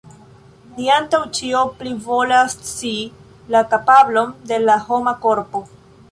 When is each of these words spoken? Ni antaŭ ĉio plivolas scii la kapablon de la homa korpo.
Ni 0.75 0.85
antaŭ 0.93 1.17
ĉio 1.39 1.59
plivolas 1.81 2.55
scii 2.69 3.03
la 3.55 3.61
kapablon 3.73 4.31
de 4.53 4.59
la 4.63 4.79
homa 4.87 5.13
korpo. 5.27 5.63